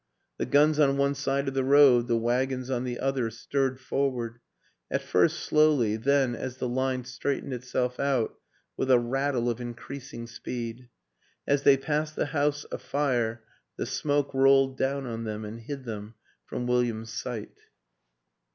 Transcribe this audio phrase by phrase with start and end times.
[0.39, 4.39] The guns on one side of the road, the wagons on the other stirred forward
[4.89, 8.39] at first slowly, then, as the line straightened itself out,
[8.75, 10.89] with a rattle of increasing speed.
[11.45, 13.43] As they passed the house afire
[13.77, 16.15] the smoke rolled down on them and hid them
[16.47, 17.59] from William's sight.